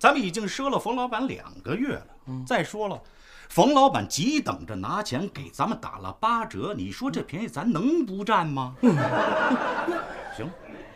[0.00, 2.06] 咱们已经赊了冯老板两个月了。
[2.46, 3.00] 再说了，
[3.50, 8.74] 冯老板急等着拿钱给咱们打了八折，你说这便宜咱能不占吗？
[10.34, 10.50] 行，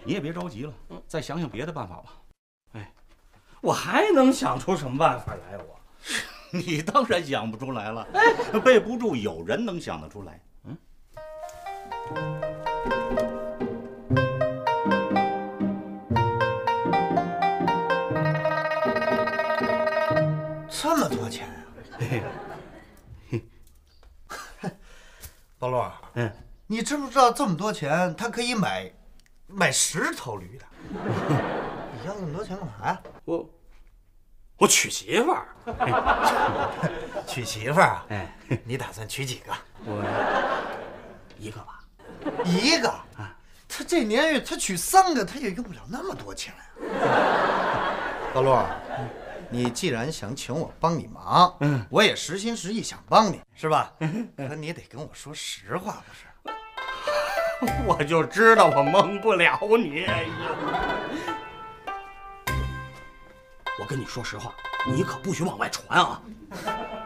[0.04, 0.72] 你也别着急了，
[1.06, 2.04] 再想想别的办法吧。
[2.72, 2.90] 哎
[3.60, 5.58] 我还能想出什么办法来？
[5.58, 5.78] 我
[6.50, 8.06] 你当然想不出来了，
[8.64, 10.40] 备不住有人能想得出来。
[22.24, 22.28] 啊！
[25.58, 25.82] 宝路，
[26.14, 26.32] 嗯，
[26.66, 28.90] 你知不知道这么多钱，他可以买
[29.46, 30.64] 买十头驴的？
[32.00, 33.00] 你要那么多钱干嘛呀？
[33.24, 33.48] 我
[34.58, 35.46] 我娶媳妇儿，
[37.26, 38.06] 娶媳妇儿啊？
[38.10, 39.52] 哎，你打算娶几个？
[39.84, 40.02] 我
[41.38, 41.80] 一个吧。
[42.44, 42.92] 一个。
[43.66, 46.60] 他这年月，他娶三个，他也用不了那么多钱呀。
[48.32, 48.56] 宝路，
[49.54, 53.92] 你既然想请我帮你忙，嗯，我也实心实意想帮你，是吧？
[54.36, 57.76] 可你得跟我说实话，不是？
[57.86, 60.06] 我就知道我蒙不了你。
[63.78, 64.52] 我跟你说实话，
[64.88, 66.20] 你可不许往外传啊！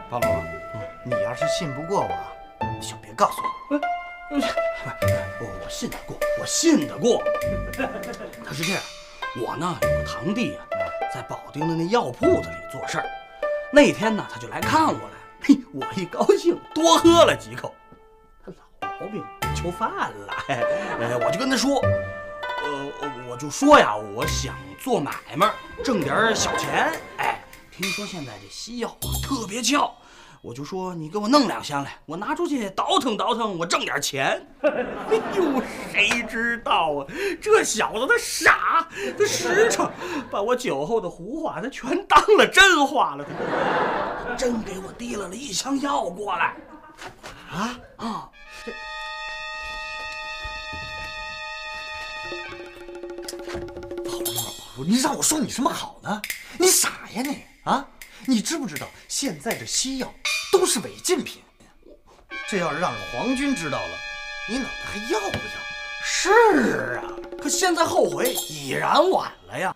[0.09, 0.27] 八路，
[1.05, 2.17] 你要是信不过我，
[2.65, 3.79] 你就别告诉我。
[4.31, 7.21] 我我信得过，我信得过。
[8.43, 8.81] 他是这样，
[9.37, 10.65] 我呢有个堂弟啊，
[11.13, 13.05] 在保定的那药铺子里做事儿。
[13.71, 17.73] 那天呢，他就来看我来，嘿，我一高兴，多喝了几口。
[18.43, 19.23] 他老毛病
[19.55, 20.63] 就犯了，哎，
[20.99, 25.51] 哎我就跟他说，呃，我就说呀，我想做买卖，
[25.83, 26.91] 挣点小钱。
[27.17, 29.93] 哎，听说现在这西药啊特别俏。
[30.41, 34.41] 我就说你给我弄两箱来，我拿出去倒腾倒腾，我挣点钱。
[34.63, 34.69] 哎
[35.35, 37.05] 呦，谁知道啊？
[37.41, 39.91] 这小子他傻，他实诚，
[40.31, 43.25] 把我酒后的胡话他全当了真话了。
[44.25, 46.55] 他真给我提了了一箱药过来。
[47.51, 48.29] 啊啊！
[54.05, 54.43] 宝路，宝
[54.77, 56.21] 路，你让我说你什么好呢？
[56.57, 57.85] 你傻呀你啊！
[58.29, 60.13] 你知不知道现在这西药
[60.51, 61.41] 都是违禁品？
[62.47, 63.97] 这要是让皇军知道了，
[64.47, 65.43] 你脑袋还要不要？
[66.05, 67.09] 是啊，
[67.41, 69.75] 可现在后悔已然晚了呀。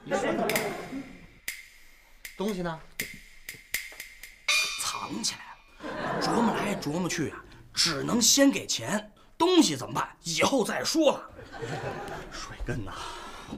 [2.37, 2.79] 东西呢？
[4.83, 10.07] 藏起来了，琢磨来琢磨去啊，只能先给钱，东西怎么办？
[10.21, 11.29] 以后再说了。
[12.31, 12.91] 水根呐、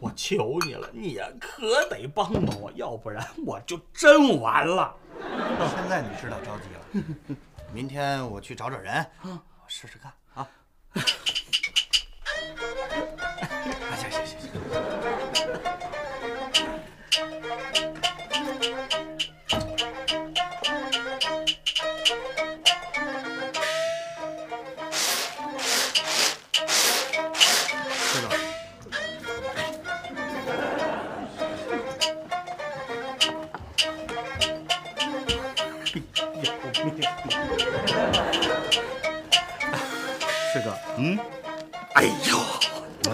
[0.02, 4.96] 我求你了，你呀可得帮帮我，要不然我就真完了。
[5.22, 7.38] 现在你知道着急了。
[7.74, 10.48] 明天我去找找人，我试试看啊。
[10.94, 11.02] 啊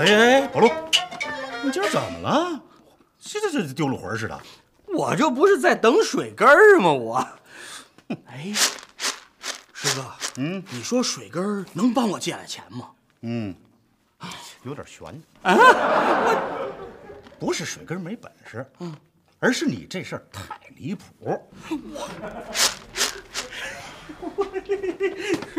[0.02, 0.68] 哎，哎哎，宝路，
[1.64, 2.60] 你今儿怎么了？
[3.20, 4.42] 这这这丢了魂似的。
[4.88, 6.92] 我这不是在等水根儿吗？
[6.92, 7.28] 我，
[8.26, 8.52] 哎，
[9.72, 12.90] 师哥，嗯你说水根儿能帮我借来钱吗？
[13.22, 13.54] 嗯，
[14.64, 15.08] 有点悬。
[15.44, 15.56] 啊，
[17.40, 18.96] 我不是水根没本事，嗯，
[19.38, 21.40] 而是你这事儿太离谱。
[24.50, 24.51] 水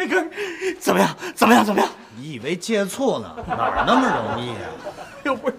[0.09, 0.31] 根儿
[0.79, 1.17] 怎么样？
[1.35, 1.65] 怎么样？
[1.65, 1.91] 怎么样？
[2.17, 3.35] 你以为借醋呢？
[3.47, 4.71] 哪儿那么容易啊？
[5.25, 5.57] 又不是，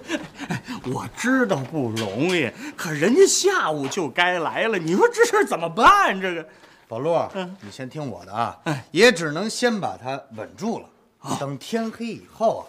[0.49, 0.61] 哎
[0.93, 6.19] 我知道不容易，可人家下午就该来了，你说这事儿怎么办？
[6.19, 6.45] 这个，
[6.87, 7.17] 宝路，
[7.61, 8.59] 你先听我的啊，
[8.91, 12.63] 也只能先把它稳住了，等天黑以后啊，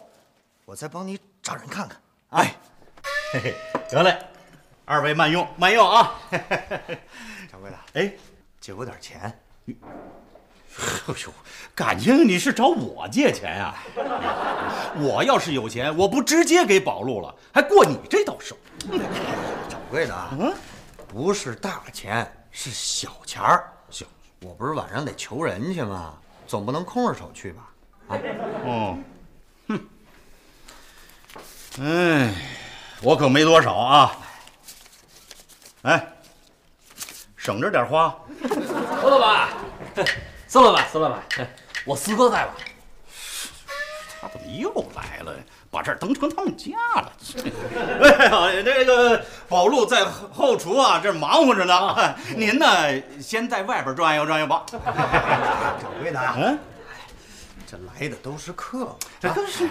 [0.64, 2.01] 我再帮你找人看看。
[2.31, 2.55] 哎，
[3.33, 3.55] 嘿嘿，
[3.90, 4.16] 得嘞，
[4.85, 6.14] 二位慢用，慢用啊。
[7.51, 8.12] 掌柜的，哎，
[8.61, 9.37] 借我点钱。
[11.06, 11.32] 哎呦，
[11.74, 13.74] 感情你是找我借钱呀、
[14.96, 18.56] 我要是有钱，我不直接给宝路了，还过你这道手。
[19.68, 20.37] 掌柜的啊，
[21.06, 23.72] 不是大钱，是小钱儿。
[23.88, 24.04] 小，
[24.40, 26.14] 我不是晚上得求人去吗？
[26.46, 27.62] 总不能空着手去吧？
[28.66, 28.98] 哦，
[29.68, 29.80] 哼，
[31.80, 32.34] 哎，
[33.00, 34.16] 我可没多少啊。
[35.82, 36.06] 哎，
[37.37, 38.14] 省着点花。
[38.48, 39.48] 孙老板，
[40.55, 41.21] 孙老板，孙老板，
[41.85, 42.55] 我四哥在吧？
[44.21, 45.35] 他怎么又来了？
[45.69, 47.12] 把这儿当成他们家了？
[48.01, 52.14] 哎呀，那个宝路在后厨啊，这忙活着呢。
[52.38, 52.67] 您呢，
[53.21, 54.64] 先在外边转悠转悠吧。
[54.71, 56.57] 掌柜的啊，嗯，
[57.67, 58.97] 这来的都是客。
[59.19, 59.69] 这都是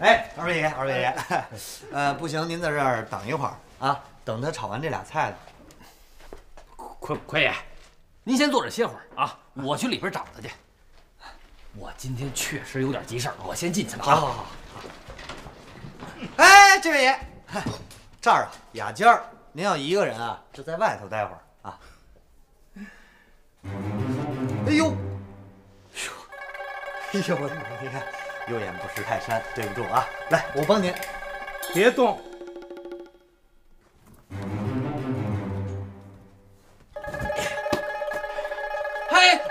[0.00, 1.16] 哎，二位爷，二位爷，
[1.90, 5.36] 呃，不行，您在这儿等一会儿啊，等他炒完这俩菜呢。
[6.76, 7.54] 奎奎爷，
[8.22, 10.50] 您先坐着歇会儿啊，我去里边找他去。
[11.76, 14.14] 我今天确实有点急事儿，我先进去了啊。
[14.14, 14.46] 好好好。
[16.36, 17.18] 哎，这位爷，
[18.20, 21.78] 这儿啊，雅间儿，您要一个人啊，就在外头待会儿啊。
[24.66, 24.94] 哎呦，
[27.12, 27.50] 哎呦，我
[27.82, 28.02] 你看，
[28.48, 30.06] 有眼不识泰山，对不住啊。
[30.30, 30.94] 来，我帮您。
[31.72, 32.20] 别动。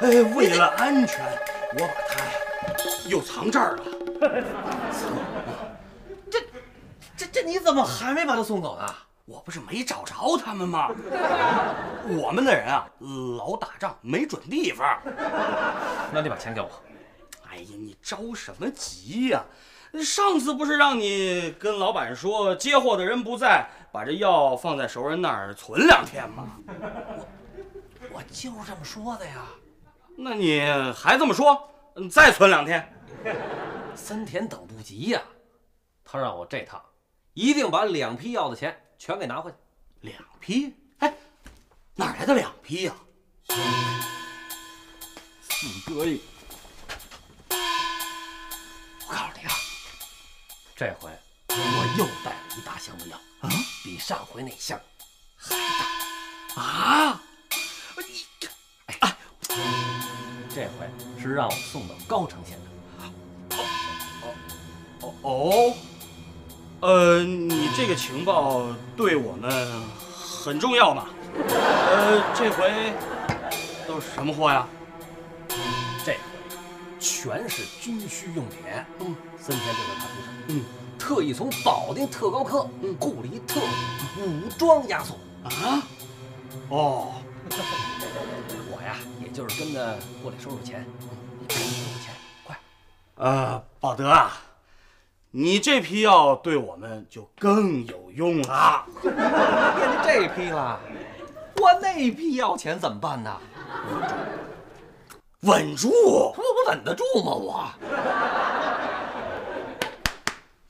[0.03, 1.23] 嘿，哎，为了安全，
[1.75, 2.31] 我把它呀
[3.07, 3.85] 又藏这儿了。
[6.29, 6.41] 这
[7.15, 8.85] 这这你怎么还没把他送走呢？
[9.23, 10.89] 我不是没找着他们吗？
[12.21, 12.85] 我们的人啊，
[13.37, 14.99] 老打仗没准地方。
[16.11, 16.69] 那你把钱给我。
[17.49, 19.41] 哎呀，你着什么急呀、
[20.03, 26.57] 上次不是让你跟老板说接货的人不在，把这药放在熟人那儿存两天吗？
[28.11, 29.45] 我就是这么说的呀。
[30.17, 30.61] 那你
[30.95, 31.69] 还这么说？
[31.95, 32.91] 嗯再存两天。
[33.95, 35.21] 森田等不及呀，
[36.03, 36.83] 他让我这趟
[37.33, 39.57] 一定把两批药的钱全给拿回去。
[40.01, 40.75] 两批？
[40.99, 41.13] 哎，
[41.95, 42.95] 哪来的两批呀、
[45.41, 46.17] 四哥呀，
[49.07, 49.53] 我告诉你啊，
[50.75, 51.11] 这回
[51.49, 53.49] 我又带了一大箱子药，啊，
[53.83, 54.79] 比上回那箱
[55.37, 56.61] 还大。
[56.61, 57.21] 啊！
[61.29, 63.55] 是让我送到高城县的。
[63.55, 64.33] 哦
[65.01, 65.73] 哦哦，
[66.81, 69.81] 呃，你这个情报对我们
[70.15, 71.07] 很重要嘛？
[71.35, 72.93] 呃，这回
[73.87, 74.67] 都是什么货呀？
[76.05, 76.19] 这回
[76.99, 78.59] 全是军需用品。
[78.99, 80.63] 嗯，森田这回派出所，嗯，
[80.99, 82.67] 特意从保定特高科
[82.99, 83.59] 雇了一特
[84.19, 85.17] 务武装押送。
[85.43, 85.83] 啊？
[86.69, 87.13] 哦，
[89.33, 90.85] 就是跟着过来收收钱。
[91.39, 92.13] 你赶紧给我钱，
[92.43, 92.59] 快！
[93.15, 94.31] 呃，宝德啊，
[95.31, 98.85] 你这批药对我们就更有用了。
[99.01, 100.79] 变成这批了，
[101.57, 103.41] 我那批要钱怎么办呢？
[105.41, 105.89] 稳住！
[105.89, 107.33] 我我稳得住吗？
[107.33, 107.73] 我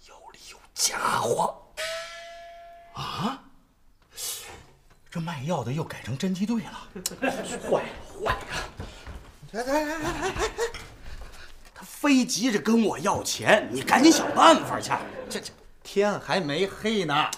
[0.07, 1.61] 有理有家伙
[2.93, 3.39] 啊。
[5.11, 6.87] 这卖药的又改成侦缉队了。
[7.69, 7.89] 坏了，
[8.23, 8.69] 坏了！
[9.51, 10.33] 来来来来来来，
[11.75, 14.91] 他非急着跟我要钱，你赶紧想办法去。
[15.29, 15.51] 这这
[15.83, 17.29] 天还没黑呢。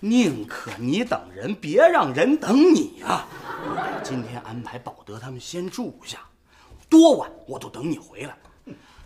[0.00, 3.26] 宁可你等人，别让人等你啊！
[4.04, 6.18] 今天安排保德他们先住下，
[6.88, 8.36] 多晚我都等你回来。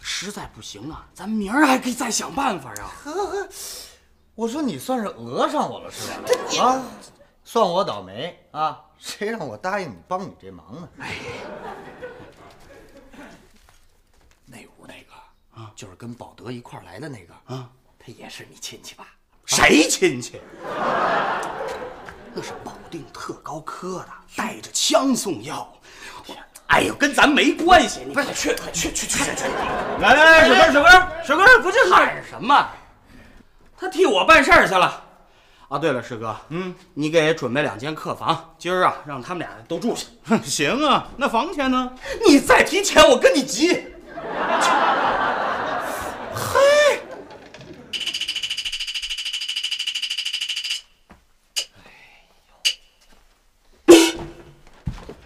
[0.00, 2.92] 实在不行啊，咱明儿还可以再想办法啊！
[4.34, 6.08] 我说你算是讹上我了是
[6.58, 6.64] 吧？
[6.64, 6.82] 啊，
[7.52, 8.80] 算我倒霉啊！
[8.96, 10.88] 谁让我答应你帮你这忙呢？
[11.00, 11.14] 哎
[14.46, 19.04] 那屋那个啊，就是跟保德一块来的那个啊，他也是你亲戚吧？
[19.46, 20.40] 谁亲戚？
[22.32, 25.68] 那是保定特高科的，带着枪送药。
[26.68, 28.04] 哎呦，跟咱没关系。
[28.06, 29.44] 你不是去去去去去！
[29.98, 32.70] 来来来，水哥小哥小哥，不就是喊什么？
[33.76, 35.04] 他替我办事儿去了。
[35.70, 40.04] 啊，对了，师哥，嗯，你给准备两间客房，今儿啊让他们俩都住下。
[40.42, 41.92] 行啊，那房钱呢？
[42.26, 43.68] 你再提钱，我跟你急。
[46.34, 47.00] 嘿，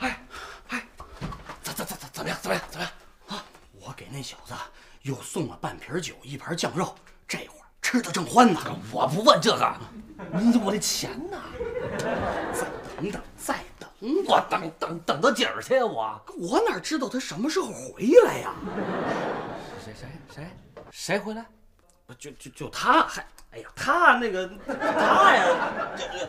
[0.01, 0.21] 哎
[0.69, 0.83] 哎，
[1.63, 2.39] 怎怎怎怎怎么样？
[2.43, 2.63] 怎么样？
[2.71, 2.93] 怎么样？
[3.29, 3.43] 啊！
[3.81, 4.53] 我给那小子
[5.01, 6.95] 又送了半瓶酒，一盘酱肉，
[7.95, 8.61] 吃的正欢呢。
[8.91, 9.77] 我不问这个，
[10.33, 11.39] 你我的钱呢？
[12.53, 12.67] 再
[12.97, 13.89] 等等，再等
[14.27, 15.85] 我等等等到几儿去呀？
[15.85, 18.53] 我我哪知道他什么时候回来呀？
[19.85, 20.47] 谁谁谁
[20.91, 21.47] 谁回来？
[22.07, 26.29] 不就就就他还哎呀，他那个他呀，这这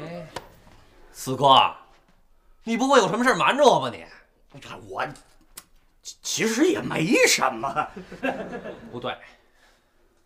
[0.00, 0.26] 哎，
[1.12, 1.74] 四哥，
[2.62, 4.06] 你不会有什么事瞒着我吧你？
[4.88, 5.04] 我
[6.02, 7.88] 其其实也没什么。
[8.90, 9.16] 不对，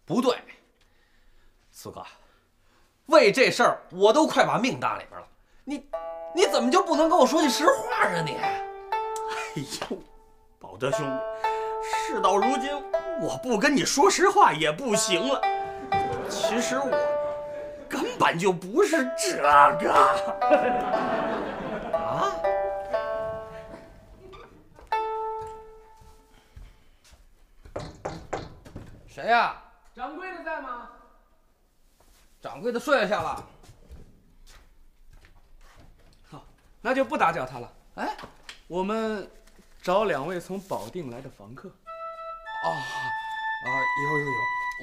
[0.04, 0.38] 不对，
[1.76, 2.06] 四哥，
[3.06, 5.26] 为这事儿我都快把命搭里边了，
[5.64, 5.84] 你
[6.32, 8.36] 你怎么就不能跟我说句实话啊你？
[8.38, 9.98] 哎呦，
[10.60, 11.12] 宝德兄弟，
[11.82, 12.70] 事到如今，
[13.20, 15.40] 我不跟你说实话也不行了。
[16.30, 16.96] 其实我
[17.88, 19.92] 根本就不是这个
[21.92, 22.32] 啊。
[29.08, 29.60] 谁呀？
[29.94, 30.23] 掌柜？
[32.44, 33.48] 掌柜的睡下了。
[36.28, 36.44] 好，
[36.82, 37.72] 那就不打搅他了。
[37.94, 38.14] 哎，
[38.66, 39.26] 我们
[39.80, 41.70] 找两位从保定来的房客。
[41.70, 44.32] 哦，啊，有有有，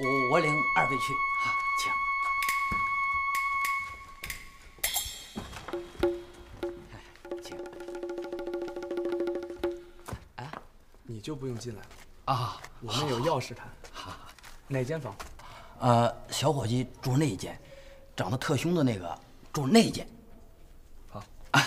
[0.00, 1.12] 我我领二位去。
[1.44, 1.92] 好，请。
[11.04, 11.88] 你就不用进来了
[12.24, 13.68] 啊，我们有要事谈。
[13.92, 14.12] 好，
[14.66, 15.14] 哪间房？
[15.82, 17.58] 呃，小伙计住那间，
[18.14, 19.18] 长得特凶的那个
[19.52, 20.06] 住那间。
[21.10, 21.20] 好。
[21.50, 21.58] 这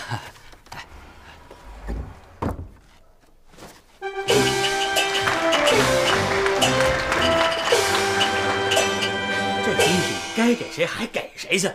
[9.74, 11.68] 东西该给谁还给谁去。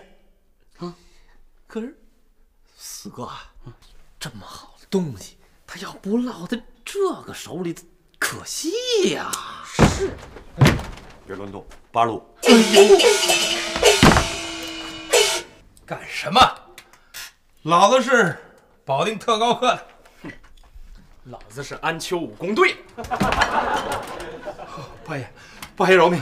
[0.80, 0.96] 啊，
[1.68, 1.96] 可是
[2.76, 3.30] 四哥，
[4.20, 5.38] 这么好的东西，
[5.68, 7.76] 他要不落在这个手里，
[8.18, 8.72] 可惜
[9.12, 9.32] 呀。
[9.64, 10.10] 是。
[11.32, 12.22] 别乱动，八路。
[12.44, 12.84] 哎呦！
[15.86, 16.42] 干什么？
[17.62, 18.38] 老子是
[18.84, 19.88] 保定特高课的。
[21.26, 22.76] 老子是安丘武工队。
[25.06, 25.32] 八爷，
[25.78, 26.22] 八爷饶命！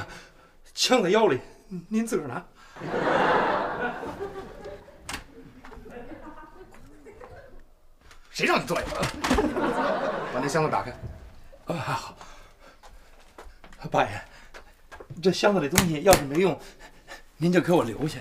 [0.75, 1.41] 枪在腰里，
[1.87, 2.45] 您自个儿拿。
[8.29, 8.83] 谁让你这样？
[10.31, 10.91] 把那箱子打开。
[11.65, 12.15] 啊，好。
[13.89, 14.21] 八爷，
[15.21, 16.57] 这箱子里东西要是没用，
[17.37, 18.19] 您就给我留下；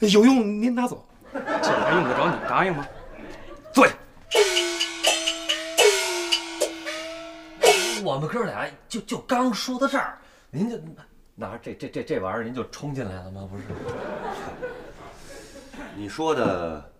[0.00, 1.04] 有用您拿走。
[1.32, 2.86] 这还用得着你答应吗？
[3.74, 3.90] 对。
[8.02, 10.18] 我们哥俩就就刚说到这儿，
[10.50, 10.78] 您就
[11.34, 13.48] 拿这这这这玩意儿，您就冲进来了吗？
[13.50, 13.64] 不是？
[15.94, 16.90] 你说的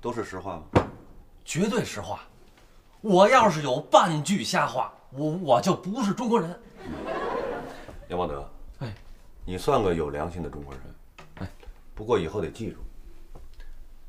[0.00, 0.62] 都是实话吗？
[1.44, 2.20] 绝对实话。
[3.00, 6.60] 我要是有半句瞎话，我我就不是中国人。
[8.08, 8.48] 杨茂德，
[8.80, 8.92] 哎，
[9.44, 10.82] 你算个有良心的中国人。
[11.40, 11.48] 哎，
[11.94, 12.78] 不过以后得记住，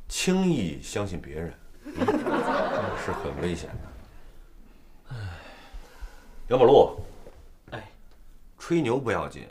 [0.07, 1.53] 轻易相信别人、
[1.85, 2.05] 嗯、
[3.03, 5.15] 是很危险的。
[5.15, 5.15] 哎，
[6.49, 6.99] 杨宝路，
[7.71, 7.83] 哎，
[8.57, 9.47] 吹牛不要紧，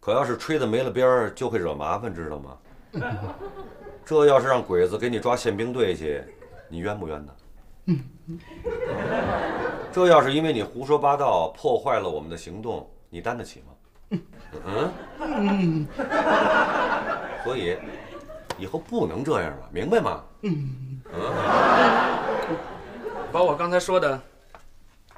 [0.00, 2.58] 可要是吹的没了边儿，就会惹麻烦，知道吗？
[4.06, 6.22] 这要是让鬼子给你抓宪兵队去，
[6.68, 7.34] 你冤不冤呢？
[7.86, 8.04] 嗯。
[9.94, 13.66] 这要是因为你胡说八道破坏了我们的行动，你担得起吗？
[14.10, 14.92] 嗯
[15.30, 15.86] 嗯。
[17.44, 17.78] 所以
[18.58, 20.24] 以后不能这样了，明白吗？
[20.42, 21.20] 嗯嗯。
[23.30, 24.20] 把我刚才说的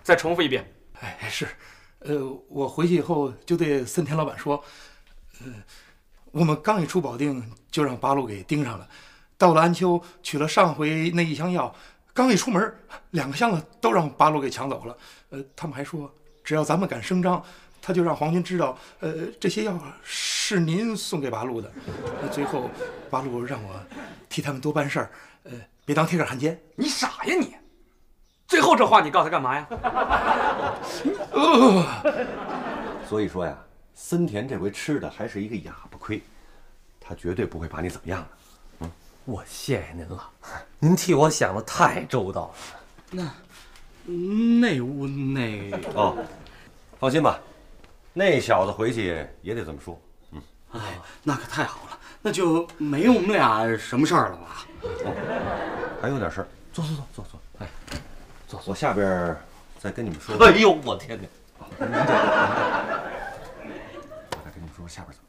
[0.03, 0.71] 再重复一遍。
[1.01, 1.49] 哎，是，
[2.01, 2.21] 呃，
[2.51, 4.63] 我回去以后就对森田老板说，
[5.41, 5.47] 呃，
[6.33, 8.87] 我们刚一出保定，就让八路给盯上了，
[9.39, 11.75] 到了安丘取了上回那一箱药。
[12.17, 12.75] 刚一出门，
[13.11, 14.97] 两个箱子都让八路给抢走了。
[15.29, 16.11] 呃，他们还说，
[16.43, 17.45] 只要咱们敢声张，
[17.83, 21.71] 他就让皇军知道，呃，这些药是您送给八路的。
[22.23, 22.71] 呃，最后，
[23.11, 23.79] 八路让我
[24.31, 25.11] 替他们多办事儿，
[25.43, 25.53] 呃，
[25.85, 26.59] 别当铁杆汉奸。
[26.75, 27.55] 你傻呀你！
[28.47, 29.67] 最后这话你告诉他干嘛呀？
[31.33, 31.85] 呃，
[33.07, 33.55] 所以说呀，
[33.95, 36.23] 森田这回吃的还是一个哑巴亏，
[36.99, 38.29] 他绝对不会把你怎么样的。
[39.27, 40.31] 我谢谢您了，
[40.79, 42.55] 您替我想的太周到了。
[43.11, 43.25] 那
[44.61, 46.17] 那屋那哦，
[47.01, 47.41] 放心吧，
[48.13, 50.01] 那小子回去也得这么说。
[50.31, 50.41] 嗯，
[50.75, 54.65] 哎，那可太好了，那就没我们俩什么事儿了吧？
[56.01, 57.41] 还有点事儿，坐坐坐坐坐。
[57.59, 57.67] 哎，
[58.47, 59.37] 坐，我下边
[59.81, 60.37] 再跟你们说。
[60.47, 61.27] 哎呦，我天哪！
[61.59, 61.75] 我
[64.45, 65.26] 再跟你们说下边怎么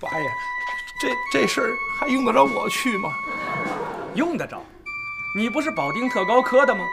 [0.00, 0.30] 爸呀，
[1.00, 3.12] 这这事儿还用得着我去吗？
[4.14, 4.62] 用得着，
[5.36, 6.84] 你不是保定特高科的吗？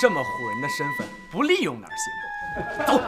[0.00, 2.12] 这么唬人的身份，不利用哪儿行？
[2.86, 3.00] 走。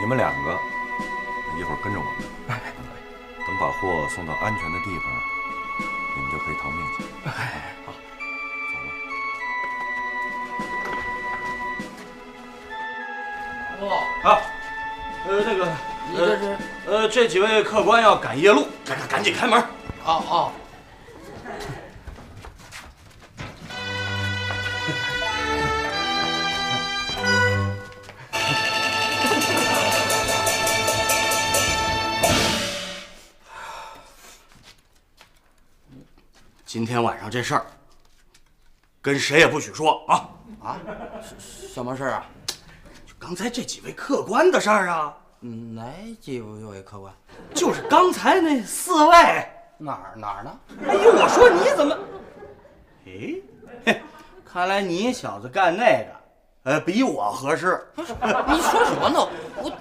[0.00, 0.58] 你们两个
[1.58, 2.60] 一会儿跟着我们，
[3.46, 5.04] 等把货送到安全的地方，
[6.16, 7.04] 你们就可以逃命去。
[7.26, 7.92] 哎，好，
[13.84, 13.94] 走吧。
[13.96, 14.40] 哦，好，
[15.28, 15.68] 呃，那个，
[16.10, 16.56] 你这是？
[16.86, 19.60] 呃，这几位客官要赶夜路，赶赶赶紧开门。
[20.04, 20.52] 哦哦。
[36.64, 37.64] 今天晚上这事儿，
[39.00, 40.28] 跟谁也不许说啊
[40.62, 40.76] 啊！
[41.72, 42.26] 什么事儿啊？
[43.24, 45.16] 就刚才这几位客官的事儿啊。
[45.40, 45.82] 嗯，哪
[46.20, 47.10] 几位客官？
[47.54, 49.14] 就是刚才那四位。
[49.78, 50.60] 哪儿哪儿呢？
[50.86, 51.98] 哎呦，我说你怎么？
[53.06, 53.34] 哎，
[53.86, 54.02] 嘿，
[54.44, 56.10] 看来你小子干那个，
[56.64, 57.82] 呃，比我合适。
[57.96, 59.28] 你说什么呢？
[59.56, 59.72] 我。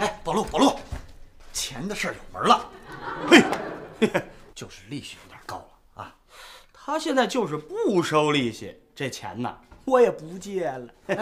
[0.00, 0.78] 哎，宝路，宝路。
[1.54, 2.68] 钱的事儿有门了，
[3.26, 3.42] 嘿，
[4.54, 6.14] 就是利息有点高了啊。
[6.72, 9.52] 他现在就是不收利息，这钱呢，
[9.84, 10.88] 我也不借了。
[11.08, 11.16] 怎？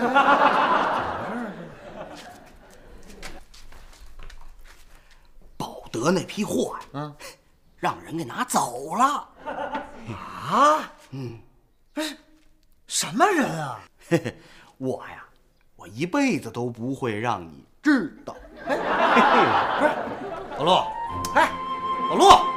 [5.57, 7.14] 保德那批货呀，嗯，
[7.77, 9.29] 让人给拿走了。
[10.14, 10.93] 啊？
[11.11, 11.39] 嗯，
[11.95, 12.16] 不是，
[12.87, 13.81] 什么人啊？
[14.09, 14.37] 嘿嘿，
[14.79, 15.25] 我呀，
[15.77, 18.35] 我一辈子都不会让你知道。
[18.66, 18.79] 不是，
[20.59, 20.73] 老陆，
[21.35, 21.51] 哎，
[22.09, 22.52] 宝路。